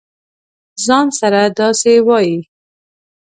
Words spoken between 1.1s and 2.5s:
سره داسې وایې.